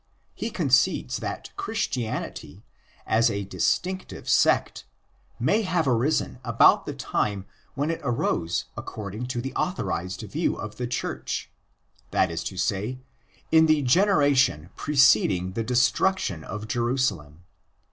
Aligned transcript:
He 0.33 0.49
concedes 0.49 1.17
that 1.17 1.51
Christianity, 1.57 2.65
as 3.05 3.29
a 3.29 3.43
distinctive 3.43 4.27
sect, 4.27 4.83
may 5.39 5.61
have 5.61 5.87
arisen 5.87 6.39
about 6.43 6.87
the 6.87 6.93
time 6.95 7.45
when 7.75 7.91
it 7.91 8.01
arose 8.03 8.65
according 8.75 9.27
to 9.27 9.41
the 9.41 9.53
authorised 9.53 10.21
view 10.21 10.55
of 10.55 10.77
the 10.77 10.87
Church; 10.87 11.51
that 12.09 12.31
is 12.31 12.43
to 12.45 12.57
say, 12.57 12.97
in 13.51 13.67
the 13.67 13.83
generation 13.83 14.71
pre 14.75 14.95
ceding 14.95 15.51
the 15.53 15.63
destruction 15.63 16.43
of 16.43 16.67
Jerusalem. 16.67 17.43